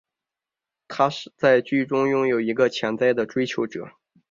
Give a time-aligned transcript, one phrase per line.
[0.87, 3.85] 她在剧中拥有一个潜在追求者。